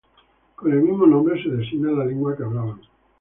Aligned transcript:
Con 0.55 0.71
el 0.73 0.81
mismo 0.81 1.05
nombre 1.05 1.39
se 1.43 1.49
designa 1.49 1.91
la 1.91 2.05
lengua 2.05 2.35
que 2.35 2.41
hablaban. 2.41 2.81